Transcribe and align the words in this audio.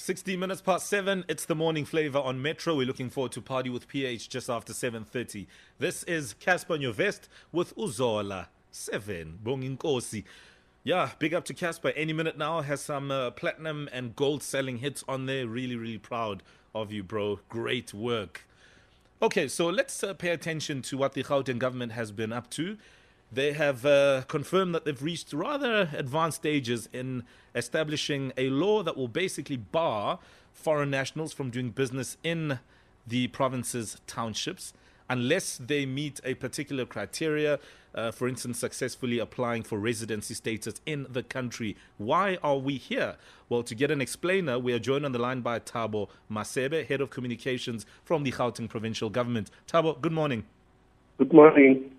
16 0.00 0.38
minutes 0.38 0.60
past 0.60 0.86
7 0.86 1.24
it's 1.28 1.44
the 1.44 1.56
morning 1.56 1.84
flavor 1.84 2.20
on 2.20 2.40
metro. 2.40 2.76
We're 2.76 2.86
looking 2.86 3.10
forward 3.10 3.32
to 3.32 3.42
party 3.42 3.68
with 3.68 3.88
ph 3.88 4.28
just 4.28 4.48
after 4.48 4.72
7.30 4.72 5.48
this 5.80 6.04
is 6.04 6.36
Cassper 6.40 6.78
Nyovest 6.78 7.22
with 7.50 7.74
uzola 7.74 8.46
7 8.70 9.40
bonginkosi. 9.42 10.22
Yeah 10.84 11.10
big 11.18 11.34
up 11.34 11.44
to 11.46 11.52
Cassper. 11.52 11.92
Any 11.96 12.12
minute 12.12 12.38
now 12.38 12.60
has 12.60 12.80
some 12.80 13.10
uh, 13.10 13.32
platinum 13.32 13.88
and 13.92 14.14
gold 14.14 14.44
selling 14.44 14.78
hits 14.78 15.02
on 15.08 15.26
there. 15.26 15.48
Really 15.48 15.74
really 15.74 15.98
proud 15.98 16.44
of 16.76 16.92
you 16.92 17.02
bro. 17.02 17.40
Great 17.48 17.92
work. 17.92 18.46
Okay 19.20 19.48
so 19.48 19.66
let's 19.66 20.04
uh, 20.04 20.14
pay 20.14 20.30
attention 20.30 20.80
to 20.82 20.96
what 20.96 21.14
the 21.14 21.24
gauteng 21.24 21.58
government 21.58 21.90
has 21.90 22.12
been 22.12 22.32
up 22.32 22.48
to 22.50 22.78
they 23.30 23.52
have 23.52 23.84
uh, 23.84 24.22
confirmed 24.28 24.74
that 24.74 24.84
they've 24.84 25.02
reached 25.02 25.32
rather 25.32 25.90
advanced 25.92 26.38
stages 26.38 26.88
in 26.92 27.24
establishing 27.54 28.32
a 28.36 28.48
law 28.48 28.82
that 28.82 28.96
will 28.96 29.08
basically 29.08 29.56
bar 29.56 30.18
foreign 30.52 30.90
nationals 30.90 31.32
from 31.32 31.50
doing 31.50 31.70
business 31.70 32.16
in 32.22 32.58
the 33.06 33.28
province's 33.28 34.00
townships 34.06 34.72
unless 35.10 35.58
they 35.58 35.86
meet 35.86 36.20
a 36.24 36.34
particular 36.34 36.84
criteria, 36.84 37.58
uh, 37.94 38.10
for 38.10 38.28
instance, 38.28 38.58
successfully 38.58 39.18
applying 39.18 39.62
for 39.62 39.78
residency 39.78 40.34
status 40.34 40.80
in 40.84 41.06
the 41.08 41.22
country. 41.22 41.76
Why 41.96 42.38
are 42.42 42.58
we 42.58 42.76
here? 42.76 43.16
Well, 43.48 43.62
to 43.62 43.74
get 43.74 43.90
an 43.90 44.02
explainer, 44.02 44.58
we 44.58 44.72
are 44.74 44.78
joined 44.78 45.06
on 45.06 45.12
the 45.12 45.18
line 45.18 45.40
by 45.40 45.60
Thabo 45.60 46.08
Masebe, 46.30 46.86
Head 46.86 47.00
of 47.00 47.10
Communications 47.10 47.86
from 48.04 48.22
the 48.22 48.32
Gauteng 48.32 48.68
Provincial 48.68 49.08
Government. 49.08 49.50
Thabo, 49.66 49.98
good 50.00 50.12
morning. 50.12 50.44
Good 51.16 51.32
morning. 51.32 51.97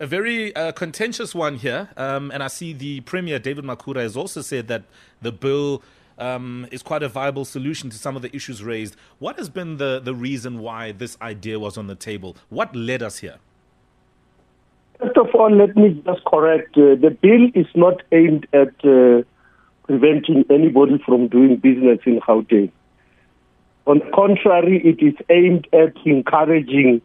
A 0.00 0.06
very 0.06 0.54
uh, 0.54 0.70
contentious 0.70 1.34
one 1.34 1.56
here, 1.56 1.88
um, 1.96 2.30
and 2.30 2.40
I 2.40 2.46
see 2.46 2.72
the 2.72 3.00
Premier 3.00 3.40
David 3.40 3.64
Makhura, 3.64 3.96
has 3.96 4.16
also 4.16 4.42
said 4.42 4.68
that 4.68 4.84
the 5.20 5.32
bill 5.32 5.82
um, 6.18 6.68
is 6.70 6.84
quite 6.84 7.02
a 7.02 7.08
viable 7.08 7.44
solution 7.44 7.90
to 7.90 7.98
some 7.98 8.14
of 8.14 8.22
the 8.22 8.34
issues 8.34 8.62
raised. 8.62 8.94
What 9.18 9.38
has 9.38 9.48
been 9.48 9.78
the, 9.78 9.98
the 9.98 10.14
reason 10.14 10.60
why 10.60 10.92
this 10.92 11.16
idea 11.20 11.58
was 11.58 11.76
on 11.76 11.88
the 11.88 11.96
table? 11.96 12.36
What 12.48 12.76
led 12.76 13.02
us 13.02 13.18
here? 13.18 13.38
First 15.00 15.16
of 15.16 15.34
all, 15.34 15.50
let 15.50 15.76
me 15.76 16.00
just 16.04 16.24
correct 16.24 16.76
uh, 16.76 16.94
the 16.94 17.16
bill 17.20 17.48
is 17.54 17.66
not 17.74 18.00
aimed 18.12 18.46
at 18.52 18.74
uh, 18.84 19.22
preventing 19.82 20.44
anybody 20.48 21.02
from 21.04 21.26
doing 21.26 21.56
business 21.56 21.98
in 22.06 22.20
Gauteng. 22.20 22.70
On 23.86 23.98
the 23.98 24.10
contrary, 24.14 24.80
it 24.84 25.04
is 25.04 25.14
aimed 25.28 25.66
at 25.72 25.96
encouraging 26.04 27.00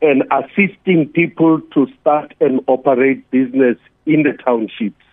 and 0.00 0.24
assisting 0.30 1.08
people 1.08 1.60
to 1.74 1.86
start 2.00 2.34
and 2.40 2.60
operate 2.66 3.28
business 3.30 3.76
in 4.06 4.22
the 4.22 4.32
townships. 4.44 5.04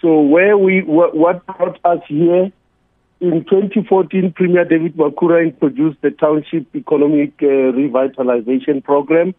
So 0.00 0.20
where 0.20 0.58
we 0.58 0.82
what 0.82 1.46
brought 1.46 1.78
us 1.84 2.00
here 2.08 2.52
in 3.20 3.44
2014, 3.44 4.32
Premier 4.32 4.64
David 4.64 4.96
Makhura 4.96 5.44
introduced 5.44 6.02
the 6.02 6.10
Township 6.10 6.74
Economic 6.74 7.32
uh, 7.40 7.46
Revitalization 7.46 8.82
Program. 8.82 9.32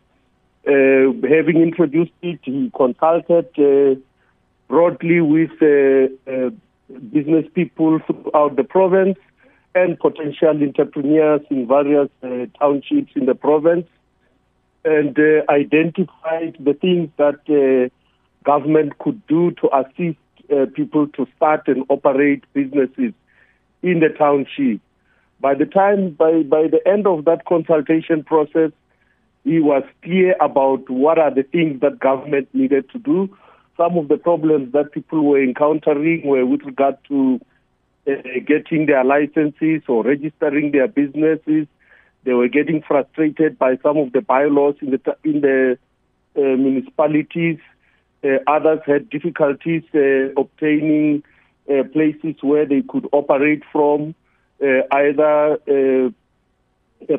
Uh, 0.66 1.11
having 1.27 1.61
introduced 1.61 2.14
it, 2.21 2.39
he 2.44 2.71
consulted 2.73 3.49
uh, 3.59 3.99
broadly 4.69 5.19
with 5.19 5.52
uh, 5.61 6.31
uh, 6.31 6.49
business 7.11 7.45
people 7.53 7.99
throughout 8.08 8.55
the 8.55 8.64
province 8.64 9.17
and 9.75 9.99
potential 9.99 10.49
entrepreneurs 10.49 11.41
in 11.49 11.67
various 11.67 12.09
uh, 12.21 12.45
townships 12.59 13.11
in 13.16 13.25
the 13.25 13.35
province 13.35 13.88
and 14.85 15.17
uh, 15.17 15.41
identified 15.49 16.57
the 16.59 16.73
things 16.73 17.09
that 17.17 17.39
uh, 17.49 17.89
government 18.43 18.97
could 18.99 19.25
do 19.27 19.52
to 19.52 19.69
assist 19.75 20.17
uh, 20.52 20.65
people 20.75 21.07
to 21.07 21.25
start 21.35 21.67
and 21.67 21.85
operate 21.89 22.43
businesses 22.53 23.13
in 23.81 23.99
the 23.99 24.09
township. 24.17 24.81
By 25.39 25.55
the 25.55 25.65
time, 25.65 26.11
by, 26.11 26.43
by 26.43 26.67
the 26.67 26.81
end 26.85 27.08
of 27.08 27.25
that 27.25 27.45
consultation 27.45 28.23
process, 28.23 28.71
he 29.43 29.59
was 29.59 29.83
clear 30.03 30.36
about 30.39 30.89
what 30.89 31.17
are 31.17 31.33
the 31.33 31.43
things 31.43 31.81
that 31.81 31.99
government 31.99 32.48
needed 32.53 32.89
to 32.92 32.99
do. 32.99 33.36
Some 33.75 33.98
of 33.98 34.08
the 34.08 34.17
problems 34.17 34.71
that 34.73 34.92
people 34.92 35.23
were 35.23 35.42
encountering 35.43 36.25
were 36.25 36.45
with 36.45 36.61
regard 36.61 36.98
to 37.09 37.42
getting 38.05 38.86
their 38.86 39.03
licenses 39.03 39.81
or 39.87 40.03
registering 40.03 40.71
their 40.71 40.87
businesses. 40.87 41.67
They 42.23 42.33
were 42.33 42.47
getting 42.47 42.81
frustrated 42.81 43.58
by 43.58 43.77
some 43.83 43.97
of 43.97 44.14
the 44.14 44.21
bylaws 44.21 44.75
in 44.81 44.91
the 44.91 45.17
in 45.23 45.41
the 45.41 45.77
uh, 46.36 46.58
municipalities. 46.58 47.59
Uh, 48.23 48.39
others 48.47 48.80
had 48.86 49.09
difficulties 49.09 49.83
uh, 49.93 50.31
obtaining 50.37 51.23
uh, 51.69 51.83
places 51.92 52.36
where 52.42 52.65
they 52.65 52.81
could 52.81 53.08
operate 53.11 53.63
from, 53.71 54.15
uh, 54.61 54.81
either 54.92 55.59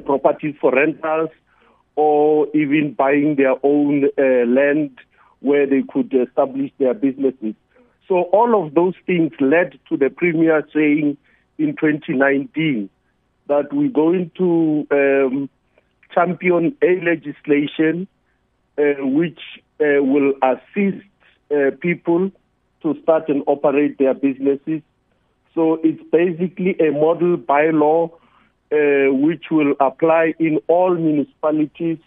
properties 0.04 0.54
for 0.60 0.72
rentals 0.72 1.30
or 1.96 2.48
even 2.54 2.92
buying 2.92 3.36
their 3.36 3.54
own 3.62 4.04
uh, 4.18 4.46
land 4.46 4.98
where 5.40 5.66
they 5.66 5.82
could 5.82 6.12
establish 6.12 6.70
their 6.78 6.94
businesses. 6.94 7.54
So 8.08 8.22
all 8.32 8.64
of 8.64 8.74
those 8.74 8.94
things 9.06 9.32
led 9.40 9.78
to 9.88 9.96
the 9.96 10.10
Premier 10.10 10.66
saying 10.74 11.16
in 11.58 11.76
2019 11.76 12.90
that 13.48 13.72
we're 13.72 13.88
going 13.88 14.30
to 14.36 14.86
um, 14.90 15.50
champion 16.12 16.76
a 16.82 17.00
legislation 17.00 18.06
uh, 18.78 18.82
which 19.00 19.40
uh, 19.80 20.02
will 20.02 20.34
assist 20.42 21.04
uh, 21.50 21.70
people 21.80 22.30
to 22.82 22.94
start 23.02 23.28
and 23.28 23.42
operate 23.46 23.98
their 23.98 24.14
businesses. 24.14 24.82
So 25.54 25.80
it's 25.82 26.02
basically 26.10 26.76
a 26.80 26.90
model 26.90 27.36
bylaw 27.36 28.10
uh, 28.72 29.14
which 29.14 29.44
will 29.50 29.74
apply 29.80 30.34
in 30.38 30.58
all 30.68 30.94
municipalities 30.94 31.98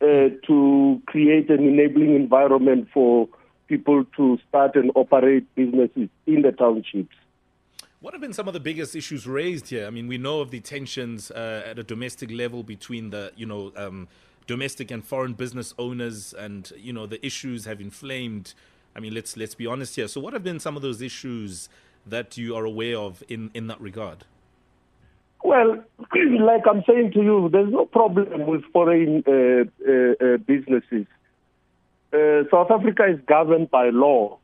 uh, 0.00 0.28
to 0.46 1.02
create 1.06 1.50
an 1.50 1.66
enabling 1.66 2.14
environment 2.14 2.88
for 2.92 3.28
people 3.68 4.04
to 4.16 4.38
start 4.48 4.76
and 4.76 4.90
operate 4.94 5.46
businesses 5.54 6.08
in 6.26 6.42
the 6.42 6.52
townships. 6.52 7.14
What 8.00 8.12
have 8.12 8.20
been 8.20 8.34
some 8.34 8.48
of 8.48 8.54
the 8.54 8.60
biggest 8.60 8.94
issues 8.94 9.26
raised 9.26 9.68
here? 9.68 9.86
I 9.86 9.90
mean, 9.90 10.08
we 10.08 10.18
know 10.18 10.40
of 10.40 10.50
the 10.50 10.60
tensions 10.60 11.30
uh, 11.30 11.62
at 11.64 11.78
a 11.78 11.82
domestic 11.82 12.30
level 12.30 12.62
between 12.62 13.10
the, 13.10 13.32
you 13.34 13.46
know, 13.46 13.72
um, 13.76 14.08
domestic 14.46 14.90
and 14.90 15.04
foreign 15.04 15.32
business 15.32 15.72
owners, 15.78 16.34
and 16.34 16.70
you 16.76 16.92
know, 16.92 17.06
the 17.06 17.24
issues 17.24 17.64
have 17.64 17.80
inflamed. 17.80 18.54
I 18.94 19.00
mean, 19.00 19.14
let's 19.14 19.36
let's 19.36 19.54
be 19.54 19.66
honest 19.66 19.96
here. 19.96 20.08
So, 20.08 20.20
what 20.20 20.32
have 20.34 20.44
been 20.44 20.60
some 20.60 20.76
of 20.76 20.82
those 20.82 21.00
issues 21.00 21.68
that 22.06 22.36
you 22.36 22.54
are 22.54 22.64
aware 22.64 22.98
of 22.98 23.22
in 23.28 23.50
in 23.54 23.68
that 23.68 23.80
regard? 23.80 24.24
Well, 25.42 25.82
like 26.40 26.62
I'm 26.68 26.82
saying 26.86 27.12
to 27.12 27.22
you, 27.22 27.48
there's 27.50 27.72
no 27.72 27.86
problem 27.86 28.46
with 28.46 28.64
foreign 28.72 29.24
uh, 29.26 29.64
uh, 29.90 30.34
uh 30.34 30.36
businesses. 30.38 31.06
Uh, 32.14 32.44
South 32.48 32.70
Africa 32.70 33.06
is 33.06 33.18
governed 33.26 33.70
by 33.72 33.90
law. 33.90 34.38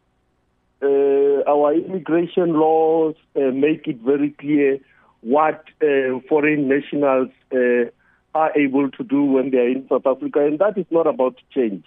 Uh, 0.82 1.44
our 1.46 1.72
immigration 1.72 2.54
laws 2.54 3.14
uh, 3.36 3.52
make 3.52 3.86
it 3.86 3.98
very 4.00 4.30
clear 4.30 4.80
what 5.20 5.62
uh, 5.80 6.18
foreign 6.28 6.66
nationals 6.66 7.28
uh, 7.52 7.84
are 8.34 8.50
able 8.58 8.90
to 8.90 9.04
do 9.04 9.22
when 9.22 9.50
they 9.52 9.58
are 9.58 9.68
in 9.68 9.86
South 9.88 10.04
Africa, 10.04 10.44
and 10.44 10.58
that 10.58 10.76
is 10.78 10.86
not 10.90 11.06
about 11.06 11.36
to 11.36 11.42
change. 11.54 11.84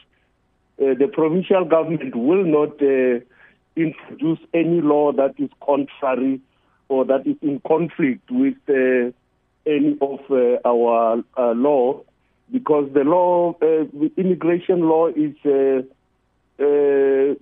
Uh, 0.81 0.93
the 0.97 1.09
provincial 1.11 1.65
government 1.65 2.15
will 2.15 2.45
not 2.45 2.79
introduce 3.75 4.39
any 4.53 4.79
law 4.79 5.11
that 5.11 5.33
is 5.37 5.49
contrary 5.65 6.39
or 6.87 7.03
that 7.03 7.27
is 7.27 7.35
in 7.41 7.59
conflict 7.67 8.31
with 8.31 8.55
any 9.65 9.97
of 9.99 10.19
our 10.63 11.23
law 11.53 12.01
because 12.51 12.89
the 12.93 13.03
law, 13.03 13.53
uh, 13.61 13.85
the 13.93 14.11
immigration 14.17 14.87
law 14.87 15.07
is 15.07 15.35
uh, 15.45 15.81
uh, 16.59 17.35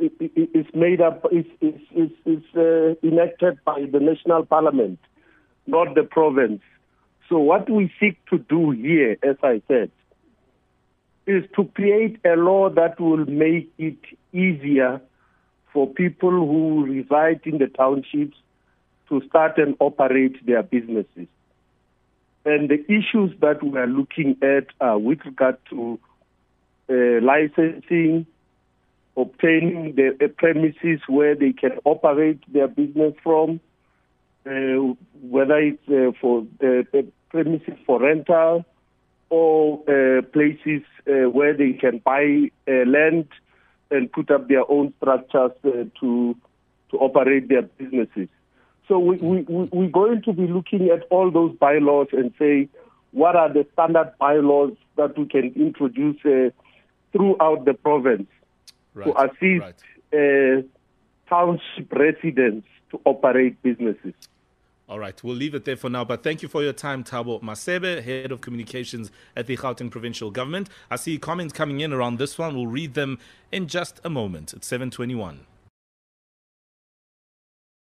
is 0.00 0.66
made 0.74 1.00
up 1.00 1.26
is 1.32 1.46
is 1.60 1.80
is, 1.94 2.10
is 2.26 2.42
uh, 2.56 2.94
enacted 3.02 3.58
by 3.64 3.84
the 3.92 4.00
national 4.00 4.46
parliament, 4.46 4.98
not 5.66 5.94
the 5.94 6.02
province. 6.02 6.62
So 7.28 7.38
what 7.38 7.70
we 7.70 7.92
seek 8.00 8.18
to 8.30 8.38
do 8.38 8.70
here, 8.70 9.16
as 9.22 9.36
I 9.42 9.62
said, 9.68 9.90
is 11.26 11.44
to 11.56 11.64
create 11.74 12.18
a 12.24 12.34
law 12.34 12.70
that 12.70 12.98
will 12.98 13.24
make 13.26 13.72
it 13.78 13.98
easier 14.32 15.00
for 15.72 15.86
people 15.86 16.30
who 16.30 16.84
reside 16.84 17.40
in 17.44 17.58
the 17.58 17.68
townships 17.68 18.36
to 19.08 19.22
start 19.28 19.58
and 19.58 19.76
operate 19.78 20.44
their 20.44 20.62
businesses. 20.62 21.28
And 22.44 22.70
the 22.70 22.82
issues 22.86 23.38
that 23.40 23.62
we 23.62 23.78
are 23.78 23.86
looking 23.86 24.36
at 24.42 24.66
are 24.80 24.98
with 24.98 25.20
regard 25.26 25.58
to 25.70 25.98
uh, 26.88 27.20
licensing, 27.22 28.26
obtaining 29.16 29.94
the 29.94 30.16
uh, 30.24 30.28
premises 30.28 31.00
where 31.06 31.34
they 31.34 31.52
can 31.52 31.72
operate 31.84 32.40
their 32.52 32.68
business 32.68 33.14
from, 33.22 33.60
uh, 34.46 34.94
whether 35.20 35.58
it's 35.58 35.88
uh, 35.88 36.12
for 36.18 36.46
uh, 36.64 37.02
premises 37.28 37.74
for 37.86 38.00
rental 38.00 38.64
or 39.28 39.80
uh, 39.88 40.22
places 40.22 40.82
where 41.04 41.54
they 41.56 41.72
can 41.72 41.98
buy 41.98 42.50
land 42.66 43.28
and 43.90 44.10
put 44.12 44.30
up 44.30 44.48
their 44.48 44.68
own 44.70 44.92
structures 44.96 45.52
to 46.00 46.36
to 46.90 46.96
operate 46.98 47.48
their 47.48 47.62
businesses. 47.62 48.28
So 48.90 48.98
we, 48.98 49.18
we, 49.18 49.42
we, 49.42 49.68
we're 49.72 49.88
going 49.88 50.20
to 50.22 50.32
be 50.32 50.48
looking 50.48 50.88
at 50.90 51.04
all 51.10 51.30
those 51.30 51.54
bylaws 51.60 52.08
and 52.10 52.34
say, 52.40 52.68
what 53.12 53.36
are 53.36 53.48
the 53.52 53.64
standard 53.72 54.12
bylaws 54.18 54.72
that 54.96 55.16
we 55.16 55.26
can 55.26 55.52
introduce 55.54 56.16
uh, 56.26 56.50
throughout 57.12 57.64
the 57.64 57.74
province 57.74 58.26
Right. 58.92 59.06
to 59.06 59.22
assist 59.22 59.84
Right. 60.12 60.58
uh, 60.58 60.62
township 61.28 61.92
residents 61.92 62.66
to 62.90 63.00
operate 63.04 63.62
businesses. 63.62 64.14
All 64.88 64.98
right, 64.98 65.22
we'll 65.22 65.36
leave 65.36 65.54
it 65.54 65.64
there 65.64 65.76
for 65.76 65.88
now. 65.88 66.04
But 66.04 66.24
thank 66.24 66.42
you 66.42 66.48
for 66.48 66.60
your 66.64 66.72
time, 66.72 67.04
Thabo 67.04 67.40
Masebe, 67.40 68.02
Head 68.02 68.32
of 68.32 68.40
Communications 68.40 69.12
at 69.36 69.46
the 69.46 69.56
Gauteng 69.56 69.92
Provincial 69.92 70.32
Government. 70.32 70.68
I 70.90 70.96
see 70.96 71.16
comments 71.18 71.52
coming 71.52 71.78
in 71.78 71.92
around 71.92 72.18
this 72.18 72.36
one. 72.36 72.56
We'll 72.56 72.66
read 72.66 72.94
them 72.94 73.20
in 73.52 73.68
just 73.68 74.00
a 74.02 74.10
moment. 74.10 74.52
It's 74.52 74.66
721. 74.66 75.46